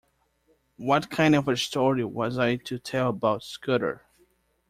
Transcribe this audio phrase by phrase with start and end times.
[0.77, 4.01] What kind of a story was I to tell about Scudder?